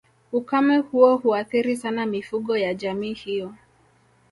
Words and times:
Ukame 0.31 0.77
huo 0.77 1.17
huathiri 1.17 1.77
sana 1.77 2.05
mifugo 2.05 2.57
ya 2.57 2.73
jamii 2.73 3.13
hiyo 3.13 3.53